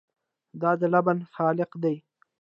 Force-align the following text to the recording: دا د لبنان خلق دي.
دا 0.61 0.71
د 0.79 0.81
لبنان 0.93 1.19
خلق 1.35 1.71
دي. 1.83 1.95